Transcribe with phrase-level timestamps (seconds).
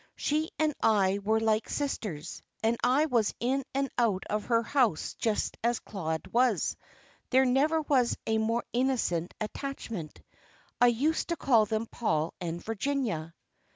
[0.15, 5.13] She and I were like sisters, and I was in and out of her house
[5.13, 6.75] just as Claude was.
[7.29, 10.19] There never was a more innocent attachment.
[10.81, 13.35] I used to call them Paul and Virginia."